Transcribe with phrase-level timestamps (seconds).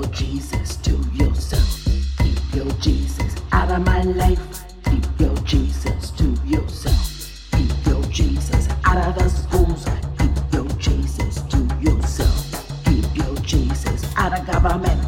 [0.00, 1.84] Jesus to yourself.
[2.18, 4.40] Keep your Jesus out of my life.
[4.84, 7.50] Keep your Jesus to yourself.
[7.52, 9.84] Keep your Jesus out of the schools.
[10.18, 12.84] Keep your Jesus to yourself.
[12.86, 15.00] Keep your Jesus out of government.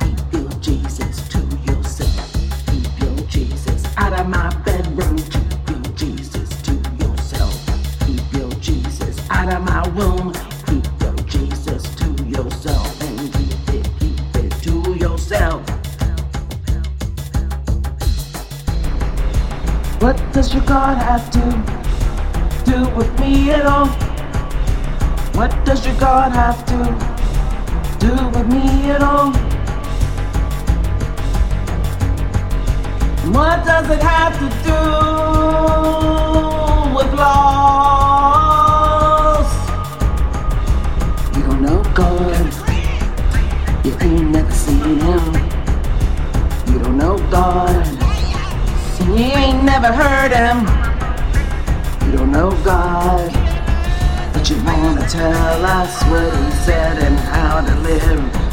[0.00, 2.32] Keep your Jesus to yourself.
[2.66, 5.18] Keep your Jesus out of my bedroom.
[5.18, 7.54] Keep your Jesus to yourself.
[8.06, 10.49] Keep your Jesus out of my room.
[15.30, 15.62] Yourself.
[20.02, 21.40] What does your God have to
[22.70, 23.86] do with me at all?
[25.38, 26.78] What does your God have to
[28.04, 29.32] do with me at all?
[33.32, 34.80] What does it have to do
[36.96, 37.70] with loss?
[41.36, 42.69] You don't know God.
[44.90, 44.96] You.
[46.66, 47.86] You don't know God.
[49.06, 50.66] You ain't never heard him.
[52.10, 53.30] You don't know God.
[54.32, 56.02] But you wanna tell us.
[56.10, 58.49] What he said and how to live.